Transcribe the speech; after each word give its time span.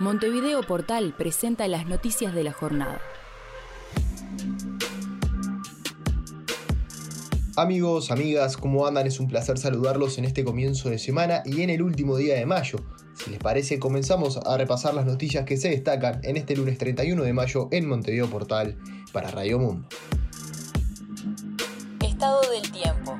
Montevideo 0.00 0.62
Portal 0.62 1.12
presenta 1.18 1.66
las 1.66 1.86
noticias 1.86 2.32
de 2.32 2.44
la 2.44 2.52
jornada. 2.52 3.00
Amigos, 7.56 8.12
amigas, 8.12 8.56
¿cómo 8.56 8.86
andan? 8.86 9.08
Es 9.08 9.18
un 9.18 9.26
placer 9.26 9.58
saludarlos 9.58 10.16
en 10.18 10.24
este 10.24 10.44
comienzo 10.44 10.88
de 10.88 11.00
semana 11.00 11.42
y 11.44 11.62
en 11.62 11.70
el 11.70 11.82
último 11.82 12.16
día 12.16 12.36
de 12.36 12.46
mayo. 12.46 12.78
Si 13.14 13.28
les 13.30 13.40
parece, 13.40 13.80
comenzamos 13.80 14.36
a 14.36 14.56
repasar 14.56 14.94
las 14.94 15.04
noticias 15.04 15.44
que 15.44 15.56
se 15.56 15.70
destacan 15.70 16.20
en 16.22 16.36
este 16.36 16.54
lunes 16.54 16.78
31 16.78 17.20
de 17.24 17.32
mayo 17.32 17.68
en 17.72 17.88
Montevideo 17.88 18.30
Portal 18.30 18.78
para 19.12 19.32
Radio 19.32 19.58
Mundo. 19.58 19.88
Estado 22.04 22.40
del 22.52 22.70
tiempo. 22.70 23.18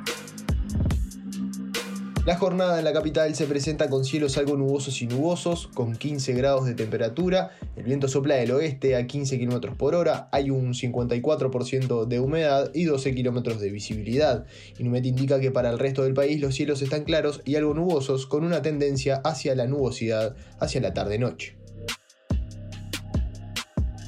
La 2.29 2.37
jornada 2.37 2.79
en 2.79 2.85
la 2.85 2.93
capital 2.93 3.35
se 3.35 3.47
presenta 3.47 3.89
con 3.89 4.05
cielos 4.05 4.37
algo 4.37 4.55
nubosos 4.55 5.01
y 5.01 5.07
nubosos, 5.07 5.67
con 5.69 5.97
15 5.97 6.35
grados 6.35 6.67
de 6.67 6.75
temperatura, 6.75 7.53
el 7.75 7.85
viento 7.85 8.07
sopla 8.07 8.35
del 8.35 8.50
oeste 8.50 8.96
a 8.96 9.07
15 9.07 9.39
km 9.39 9.75
por 9.79 9.95
hora, 9.95 10.29
hay 10.31 10.50
un 10.50 10.75
54% 10.75 12.05
de 12.05 12.21
humedad 12.21 12.71
y 12.75 12.85
12 12.85 13.14
km 13.14 13.57
de 13.57 13.71
visibilidad. 13.71 14.45
Inumet 14.79 15.07
indica 15.07 15.41
que 15.41 15.50
para 15.50 15.71
el 15.71 15.79
resto 15.79 16.03
del 16.03 16.13
país 16.13 16.39
los 16.39 16.55
cielos 16.55 16.83
están 16.83 17.05
claros 17.05 17.41
y 17.46 17.57
algo 17.57 17.72
nubosos, 17.72 18.27
con 18.27 18.45
una 18.45 18.61
tendencia 18.61 19.22
hacia 19.25 19.55
la 19.55 19.67
nubosidad 19.67 20.36
hacia 20.61 20.83
la 20.83 20.93
tarde-noche. 20.93 21.57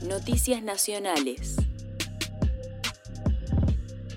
Noticias 0.06 0.62
nacionales. 0.62 1.56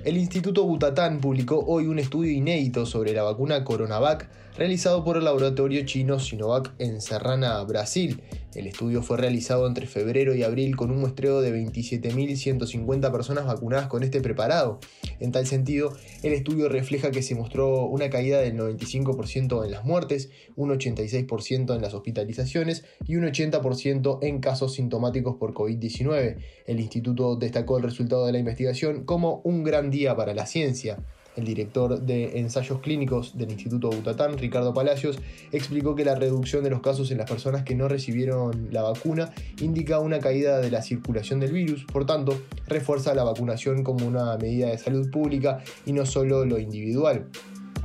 El 0.03 0.17
Instituto 0.17 0.66
Butatán 0.66 1.21
publicó 1.21 1.63
hoy 1.66 1.88
un 1.88 1.98
estudio 1.98 2.30
inédito 2.30 2.85
sobre 2.85 3.13
la 3.13 3.23
vacuna 3.23 3.63
Coronavac 3.63 4.27
realizado 4.57 5.05
por 5.05 5.16
el 5.16 5.23
laboratorio 5.23 5.85
chino 5.85 6.20
Sinovac 6.20 6.73
en 6.77 6.99
Serrana, 6.99 7.63
Brasil. 7.63 8.21
El 8.55 8.67
estudio 8.67 9.02
fue 9.02 9.17
realizado 9.17 9.67
entre 9.67 9.88
febrero 9.88 10.35
y 10.35 10.43
abril 10.43 10.75
con 10.75 10.91
un 10.91 11.00
muestreo 11.00 11.41
de 11.41 11.53
27.150 11.53 13.11
personas 13.11 13.45
vacunadas 13.45 13.88
con 13.88 14.03
este 14.03 14.22
preparado. 14.22 14.80
En 15.19 15.31
tal 15.31 15.47
sentido, 15.47 15.94
el 16.22 16.33
estudio 16.33 16.69
refleja 16.69 17.11
que 17.11 17.23
se 17.23 17.36
mostró 17.36 17.86
una 17.86 18.09
caída 18.09 18.39
del 18.39 18.58
95% 18.58 19.66
en 19.66 19.72
las 19.72 19.86
muertes, 19.86 20.30
un 20.55 20.69
86% 20.69 21.75
en 21.75 21.81
las 21.81 21.94
hospitalizaciones 21.94 22.83
y 23.08 23.16
un 23.16 23.23
80% 23.23 24.19
en 24.22 24.39
casos 24.39 24.73
sintomáticos 24.73 25.36
por 25.38 25.53
COVID-19. 25.53 26.38
El 26.67 26.80
instituto 26.80 27.36
destacó 27.36 27.77
el 27.77 27.83
resultado 27.83 28.25
de 28.25 28.33
la 28.33 28.39
investigación 28.39 29.05
como 29.05 29.42
un 29.44 29.64
gran 29.64 29.89
día 29.89 30.16
para 30.16 30.33
la 30.33 30.45
ciencia. 30.45 31.03
El 31.36 31.45
director 31.45 32.02
de 32.02 32.39
ensayos 32.39 32.80
clínicos 32.80 33.38
del 33.38 33.52
Instituto 33.52 33.89
Butatán, 33.89 34.38
Ricardo 34.38 34.73
Palacios, 34.73 35.20
explicó 35.52 35.95
que 35.95 36.06
la 36.06 36.16
reducción 36.16 36.64
de 36.64 36.70
los 36.70 36.81
casos 36.81 37.12
en 37.12 37.17
las 37.17 37.30
personas 37.30 37.64
que 37.64 37.76
no 37.76 37.88
recibieron 37.88 38.70
la 38.72 38.84
vacuna 38.84 39.34
indica 39.61 40.00
una 40.00 40.20
caída 40.20 40.59
de 40.59 40.70
la 40.70 40.81
circulación 40.81 41.39
del 41.39 41.52
virus, 41.52 41.86
por 41.86 42.06
tanto, 42.06 42.39
refuerza 42.67 43.14
la 43.16 43.23
vacunación 43.23 43.84
como 43.84 44.06
una 44.06 44.38
medida 44.38 44.67
de 44.67 44.78
salud 44.78 45.09
pública 45.09 45.64
y 45.86 45.94
no 45.94 46.06
solo 46.06 46.45
lo 46.45 46.59
individual. 46.59 47.28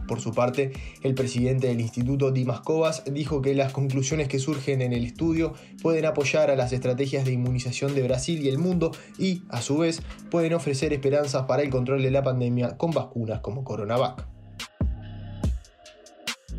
Por 0.09 0.21
su 0.21 0.33
parte, 0.33 0.73
el 1.03 1.15
presidente 1.15 1.69
del 1.69 1.81
instituto, 1.81 2.33
Dimas 2.33 2.61
Covas, 2.61 3.05
dijo 3.05 3.43
que 3.43 3.55
las 3.55 3.73
conclusiones 3.73 4.27
que 4.27 4.39
surgen 4.39 4.81
en 4.81 4.93
el 4.93 5.05
estudio 5.05 5.53
pueden 5.83 6.07
apoyar 6.07 6.51
a 6.51 6.57
las 6.57 6.73
estrategias 6.73 7.27
de 7.27 7.33
inmunización 7.33 7.95
de 7.95 8.03
Brasil 8.03 8.43
y 8.43 8.49
el 8.49 8.59
mundo 8.59 8.91
y, 9.19 9.43
a 9.51 9.61
su 9.61 9.79
vez, 9.79 10.03
pueden 10.31 10.55
ofrecer 10.55 10.93
esperanzas 10.93 11.45
para 11.45 11.63
el 11.63 11.71
control 11.71 12.03
de 12.03 12.11
la 12.11 12.23
pandemia 12.23 12.77
con 12.79 12.91
vacunas 12.91 13.41
como 13.41 13.63
Coronavac. 13.63 14.27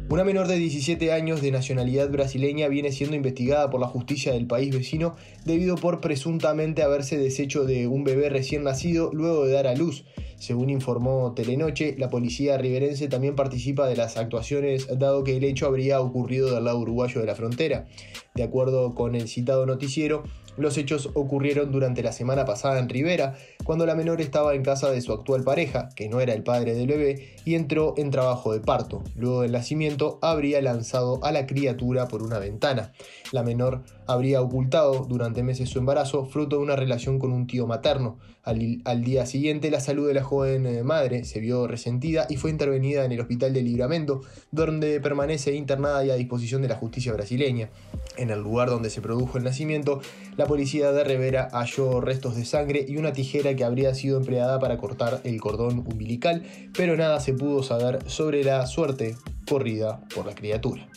Una 0.10 0.24
menor 0.24 0.48
de 0.48 0.56
17 0.56 1.12
años 1.12 1.40
de 1.40 1.52
nacionalidad 1.52 2.10
brasileña 2.10 2.68
viene 2.68 2.92
siendo 2.92 3.16
investigada 3.16 3.70
por 3.70 3.80
la 3.80 3.86
justicia 3.86 4.34
del 4.34 4.48
país 4.48 4.76
vecino 4.76 5.16
debido 5.46 5.76
por 5.76 6.02
presuntamente 6.02 6.82
haberse 6.82 7.20
deshecho 7.20 7.64
de 7.64 7.86
un 7.86 8.04
bebé 8.04 8.30
recién 8.30 8.64
nacido 8.64 9.12
luego 9.14 9.46
de 9.46 9.54
dar 9.54 9.68
a 9.68 9.76
luz. 9.76 10.06
Según 10.40 10.70
informó 10.70 11.34
Telenoche, 11.36 11.96
la 11.98 12.10
policía 12.10 12.58
riverense 12.58 13.10
también 13.10 13.36
participa 13.36 13.88
de 13.88 13.98
las 13.98 14.16
actuaciones 14.16 14.88
dado 14.98 15.24
que 15.24 15.36
el 15.36 15.44
hecho 15.44 15.68
habría 15.68 16.00
ocurrido 16.00 16.54
del 16.54 16.64
lado 16.64 16.80
uruguayo 16.80 17.20
de 17.20 17.28
la 17.28 17.36
frontera. 17.36 17.88
De 18.36 18.44
acuerdo 18.44 18.96
con 18.96 19.16
el 19.16 19.28
citado 19.28 19.66
noticiero, 19.66 20.24
los 20.60 20.78
hechos 20.78 21.10
ocurrieron 21.14 21.72
durante 21.72 22.04
la 22.04 22.12
semana 22.12 22.46
pasada 22.46 22.80
en 22.80 22.90
Rivera, 22.90 23.36
cuando 23.64 23.86
la 23.86 23.96
menor 23.96 24.22
estaba 24.22 24.54
en 24.56 24.64
casa 24.64 24.92
de 24.92 25.02
su 25.02 25.14
actual 25.14 25.44
pareja, 25.44 25.90
que 25.96 26.10
no 26.10 26.20
era 26.20 26.34
el 26.34 26.44
padre 26.44 26.74
del 26.74 26.88
bebé, 26.88 27.36
y 27.46 27.56
entró 27.56 27.94
en 27.98 28.12
trabajo 28.12 28.54
de 28.54 28.60
parto. 28.60 29.04
Luego 29.16 29.42
del 29.42 29.52
nacimiento, 29.52 30.20
habría 30.22 30.62
lanzado 30.62 31.24
a 31.24 31.32
la 31.32 31.48
criatura 31.48 32.08
por 32.08 32.24
una 32.24 32.40
ventana. 32.40 32.94
La 33.32 33.44
menor 33.44 33.84
habría 34.08 34.42
ocultado 34.42 35.06
durante 35.08 35.44
meses 35.44 35.70
su 35.70 35.80
embarazo, 35.80 36.26
fruto 36.26 36.58
de 36.58 36.64
una 36.64 36.76
relación 36.76 37.20
con 37.20 37.32
un 37.32 37.48
tío 37.48 37.68
materno. 37.68 38.18
Al, 38.44 39.04
día 39.04 39.28
siguiente, 39.28 39.70
la 39.70 39.80
salud 39.80 40.08
de 40.08 40.16
la 40.16 40.24
joven 40.24 40.66
eh, 40.66 40.82
madre 40.82 41.24
se 41.24 41.40
vio 41.40 41.68
resentida 41.68 42.26
y 42.30 42.38
fue 42.38 42.50
intervenida 42.50 43.06
en 43.06 43.12
el 43.12 43.20
hospital 43.20 43.54
de 43.54 43.62
Libramento, 43.62 44.22
donde 44.52 45.00
permanece 45.00 45.54
internada 45.54 46.04
y 46.04 46.10
a 46.10 46.16
disposición 46.16 46.64
de 46.64 46.70
la 46.70 46.76
justicia 46.76 47.14
brasileña. 47.14 47.70
En 48.18 48.32
el 48.32 48.40
lugar 48.40 48.72
donde 48.72 48.90
se 48.90 49.02
produjo 49.02 49.38
el 49.38 49.44
nacimiento, 49.44 50.02
la 50.36 50.48
policía 50.50 50.92
de 50.92 51.04
Rivera 51.04 51.48
halló 51.54 52.02
restos 52.02 52.36
de 52.36 52.44
sangre 52.44 52.84
y 52.90 52.98
una 52.98 53.14
tijera 53.14 53.56
que 53.56 53.64
habría 53.64 53.94
sido 53.94 54.18
empleada 54.18 54.58
para 54.58 54.80
cortar 54.80 55.22
el 55.24 55.40
cordón 55.40 55.86
umbilical, 55.86 56.44
pero 56.76 56.98
nada 56.98 57.20
se 57.20 57.34
pudo 57.34 57.62
saber 57.62 58.00
sobre 58.10 58.44
la 58.44 58.66
suerte 58.66 59.16
corrida 59.48 60.02
por 60.16 60.26
la 60.26 60.34
criatura. 60.34 60.90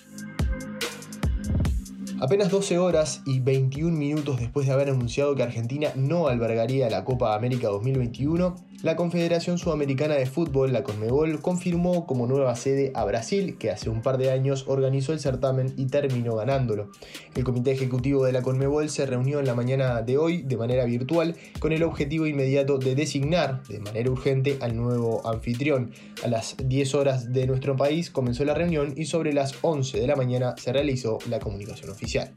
Apenas 2.18 2.50
12 2.50 2.78
horas 2.78 3.20
y 3.26 3.40
21 3.40 3.94
minutos 3.94 4.40
después 4.40 4.66
de 4.66 4.72
haber 4.72 4.88
anunciado 4.88 5.34
que 5.34 5.42
Argentina 5.42 5.90
no 5.96 6.28
albergaría 6.28 6.88
la 6.88 7.04
Copa 7.04 7.34
América 7.34 7.68
2021, 7.68 8.56
la 8.82 8.96
Confederación 8.96 9.58
Sudamericana 9.58 10.14
de 10.14 10.26
Fútbol, 10.26 10.72
la 10.72 10.82
CONMEBOL, 10.82 11.40
confirmó 11.40 12.06
como 12.06 12.26
nueva 12.26 12.56
sede 12.56 12.90
a 12.94 13.04
Brasil, 13.04 13.56
que 13.56 13.70
hace 13.70 13.88
un 13.88 14.02
par 14.02 14.18
de 14.18 14.30
años 14.30 14.64
organizó 14.66 15.12
el 15.12 15.20
certamen 15.20 15.72
y 15.76 15.86
terminó 15.86 16.34
ganándolo. 16.34 16.90
El 17.34 17.44
comité 17.44 17.70
ejecutivo 17.70 18.24
de 18.24 18.32
la 18.32 18.42
CONMEBOL 18.42 18.90
se 18.90 19.06
reunió 19.06 19.38
en 19.38 19.46
la 19.46 19.54
mañana 19.54 20.02
de 20.02 20.18
hoy 20.18 20.42
de 20.42 20.56
manera 20.56 20.84
virtual 20.84 21.36
con 21.60 21.72
el 21.72 21.84
objetivo 21.84 22.26
inmediato 22.26 22.78
de 22.78 22.94
designar 22.94 23.62
de 23.68 23.78
manera 23.78 24.10
urgente 24.10 24.58
al 24.60 24.76
nuevo 24.76 25.26
anfitrión. 25.26 25.92
A 26.24 26.28
las 26.28 26.56
10 26.58 26.94
horas 26.96 27.32
de 27.32 27.46
nuestro 27.46 27.76
país 27.76 28.10
comenzó 28.10 28.44
la 28.44 28.54
reunión 28.54 28.94
y 28.96 29.04
sobre 29.04 29.32
las 29.32 29.54
11 29.62 30.00
de 30.00 30.06
la 30.06 30.16
mañana 30.16 30.56
se 30.58 30.72
realizó 30.72 31.18
la 31.28 31.38
comunicación 31.38 31.90
oficial. 31.90 32.34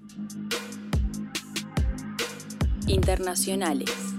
Internacionales. 2.88 4.15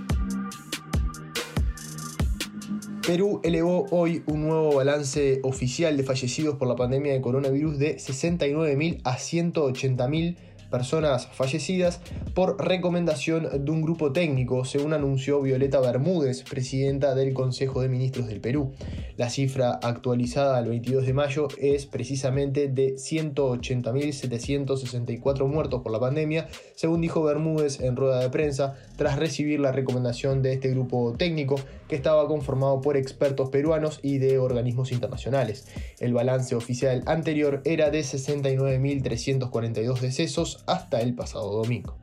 Perú 3.06 3.40
elevó 3.44 3.86
hoy 3.92 4.24
un 4.26 4.48
nuevo 4.48 4.74
balance 4.74 5.38
oficial 5.44 5.96
de 5.96 6.02
fallecidos 6.02 6.56
por 6.56 6.66
la 6.66 6.74
pandemia 6.74 7.12
de 7.12 7.20
coronavirus 7.20 7.78
de 7.78 7.98
69.000 7.98 9.00
a 9.04 9.16
180.000 9.16 10.36
personas 10.70 11.26
fallecidas 11.28 12.00
por 12.34 12.62
recomendación 12.64 13.64
de 13.64 13.70
un 13.70 13.82
grupo 13.82 14.12
técnico, 14.12 14.64
según 14.64 14.92
anunció 14.92 15.40
Violeta 15.40 15.78
Bermúdez, 15.80 16.42
presidenta 16.42 17.14
del 17.14 17.32
Consejo 17.34 17.82
de 17.82 17.88
Ministros 17.88 18.26
del 18.28 18.40
Perú. 18.40 18.72
La 19.16 19.30
cifra 19.30 19.78
actualizada 19.82 20.58
al 20.58 20.68
22 20.68 21.06
de 21.06 21.14
mayo 21.14 21.48
es 21.58 21.86
precisamente 21.86 22.68
de 22.68 22.96
180.764 22.96 25.46
muertos 25.46 25.82
por 25.82 25.92
la 25.92 26.00
pandemia, 26.00 26.48
según 26.74 27.00
dijo 27.00 27.22
Bermúdez 27.22 27.80
en 27.80 27.94
rueda 27.96 28.20
de 28.20 28.28
prensa, 28.30 28.74
tras 28.96 29.18
recibir 29.18 29.60
la 29.60 29.72
recomendación 29.72 30.42
de 30.42 30.52
este 30.52 30.70
grupo 30.70 31.14
técnico 31.16 31.56
que 31.88 31.96
estaba 31.96 32.26
conformado 32.26 32.80
por 32.80 32.96
expertos 32.96 33.50
peruanos 33.50 34.00
y 34.02 34.18
de 34.18 34.38
organismos 34.38 34.92
internacionales. 34.92 35.66
El 36.00 36.14
balance 36.14 36.54
oficial 36.54 37.02
anterior 37.06 37.60
era 37.64 37.90
de 37.90 38.00
69.342 38.00 40.00
decesos 40.00 40.55
hasta 40.66 41.00
el 41.00 41.14
pasado 41.14 41.62
domingo. 41.62 41.98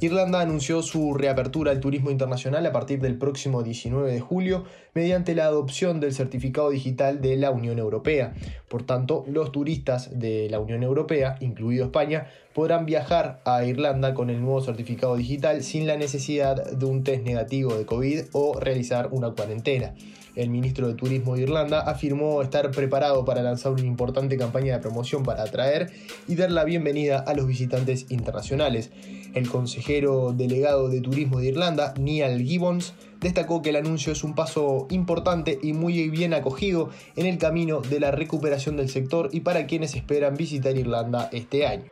Irlanda 0.00 0.40
anunció 0.40 0.82
su 0.82 1.14
reapertura 1.14 1.72
al 1.72 1.80
turismo 1.80 2.12
internacional 2.12 2.64
a 2.64 2.72
partir 2.72 3.00
del 3.00 3.18
próximo 3.18 3.64
19 3.64 4.12
de 4.12 4.20
julio 4.20 4.64
mediante 4.94 5.34
la 5.34 5.46
adopción 5.46 5.98
del 5.98 6.14
certificado 6.14 6.70
digital 6.70 7.20
de 7.20 7.36
la 7.36 7.50
Unión 7.50 7.80
Europea. 7.80 8.32
Por 8.68 8.84
tanto, 8.84 9.24
los 9.26 9.50
turistas 9.50 10.16
de 10.16 10.48
la 10.50 10.60
Unión 10.60 10.84
Europea, 10.84 11.36
incluido 11.40 11.86
España, 11.86 12.28
podrán 12.54 12.86
viajar 12.86 13.40
a 13.44 13.64
Irlanda 13.64 14.14
con 14.14 14.30
el 14.30 14.40
nuevo 14.40 14.60
certificado 14.60 15.16
digital 15.16 15.64
sin 15.64 15.88
la 15.88 15.96
necesidad 15.96 16.70
de 16.70 16.86
un 16.86 17.02
test 17.02 17.24
negativo 17.24 17.74
de 17.74 17.84
COVID 17.84 18.26
o 18.32 18.58
realizar 18.60 19.08
una 19.10 19.30
cuarentena. 19.30 19.94
El 20.38 20.50
ministro 20.50 20.86
de 20.86 20.94
Turismo 20.94 21.34
de 21.34 21.42
Irlanda 21.42 21.80
afirmó 21.80 22.40
estar 22.42 22.70
preparado 22.70 23.24
para 23.24 23.42
lanzar 23.42 23.72
una 23.72 23.82
importante 23.82 24.36
campaña 24.36 24.74
de 24.74 24.78
promoción 24.78 25.24
para 25.24 25.42
atraer 25.42 25.90
y 26.28 26.36
dar 26.36 26.52
la 26.52 26.62
bienvenida 26.62 27.18
a 27.18 27.34
los 27.34 27.48
visitantes 27.48 28.06
internacionales. 28.10 28.92
El 29.34 29.48
consejero 29.48 30.32
delegado 30.32 30.88
de 30.88 31.00
Turismo 31.00 31.40
de 31.40 31.48
Irlanda, 31.48 31.94
Neil 31.98 32.46
Gibbons, 32.46 32.94
destacó 33.20 33.62
que 33.62 33.70
el 33.70 33.76
anuncio 33.76 34.12
es 34.12 34.24
un 34.24 34.34
paso 34.34 34.86
importante 34.90 35.58
y 35.62 35.72
muy 35.72 36.08
bien 36.08 36.34
acogido 36.34 36.90
en 37.16 37.26
el 37.26 37.38
camino 37.38 37.80
de 37.80 38.00
la 38.00 38.10
recuperación 38.10 38.76
del 38.76 38.88
sector 38.88 39.30
y 39.32 39.40
para 39.40 39.66
quienes 39.66 39.94
esperan 39.94 40.36
visitar 40.36 40.76
Irlanda 40.76 41.28
este 41.32 41.66
año. 41.66 41.90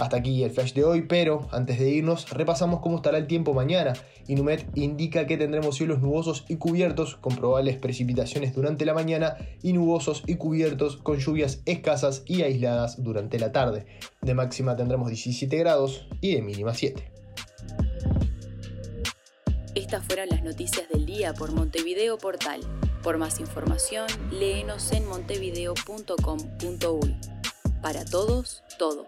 Hasta 0.00 0.16
aquí 0.16 0.42
el 0.42 0.50
flash 0.50 0.72
de 0.72 0.84
hoy, 0.84 1.02
pero 1.02 1.48
antes 1.52 1.78
de 1.78 1.90
irnos 1.90 2.30
repasamos 2.30 2.80
cómo 2.80 2.96
estará 2.96 3.18
el 3.18 3.26
tiempo 3.26 3.52
mañana. 3.52 3.92
Inumet 4.26 4.66
indica 4.74 5.26
que 5.26 5.36
tendremos 5.36 5.76
cielos 5.76 6.00
nubosos 6.00 6.44
y 6.48 6.56
cubiertos 6.56 7.16
con 7.16 7.36
probables 7.36 7.76
precipitaciones 7.76 8.54
durante 8.54 8.86
la 8.86 8.94
mañana 8.94 9.36
y 9.62 9.72
nubosos 9.72 10.22
y 10.26 10.36
cubiertos 10.36 10.96
con 10.96 11.18
lluvias 11.18 11.60
escasas 11.66 12.22
y 12.26 12.42
aisladas 12.42 13.02
durante 13.02 13.38
la 13.38 13.52
tarde. 13.52 13.86
De 14.22 14.34
máxima 14.34 14.76
tendremos 14.76 15.08
17 15.08 15.56
grados 15.58 16.06
y 16.20 16.34
de 16.34 16.42
mínima 16.42 16.74
7. 16.74 17.10
Estas 19.74 20.04
fueron 20.04 20.28
las 20.28 20.42
noticias 20.42 20.88
del 20.88 21.06
día 21.06 21.34
por 21.34 21.52
Montevideo 21.52 22.18
Portal. 22.18 22.60
Por 23.02 23.18
más 23.18 23.40
información, 23.40 24.06
léenos 24.30 24.92
en 24.92 25.08
montevideo.com.uy. 25.08 27.16
Para 27.80 28.04
todos, 28.04 28.62
todo. 28.78 29.06